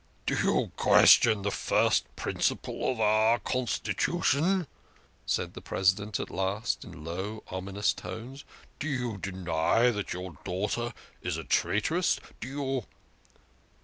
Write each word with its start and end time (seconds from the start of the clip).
"Do 0.25 0.33
you 0.41 0.71
question 0.77 1.43
the 1.43 1.51
first 1.51 2.05
principle 2.15 2.89
of 2.91 2.99
our 2.99 3.37
constitution?" 3.37 4.65
said 5.27 5.53
the 5.53 5.61
President 5.61 6.19
at 6.19 6.31
last, 6.31 6.83
in 6.83 7.03
low, 7.03 7.43
ominous 7.49 7.93
tones." 7.93 8.43
Do 8.79 8.87
you 8.87 9.17
deny 9.19 9.91
that 9.91 10.11
your 10.13 10.37
daughter 10.43 10.95
is 11.21 11.37
a 11.37 11.43
traitress? 11.43 12.19
Do 12.39 12.47
you 12.47 12.85